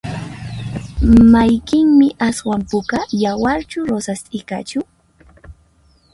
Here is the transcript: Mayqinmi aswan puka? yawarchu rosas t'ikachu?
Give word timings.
Mayqinmi 1.33 2.07
aswan 2.29 2.61
puka? 2.71 2.99
yawarchu 3.25 3.79
rosas 3.91 4.21
t'ikachu? 4.29 4.79